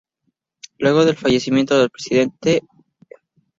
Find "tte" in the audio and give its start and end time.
2.61-2.67